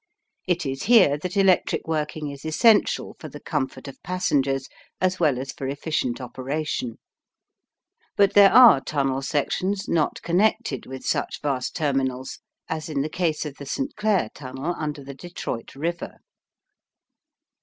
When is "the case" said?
13.03-13.45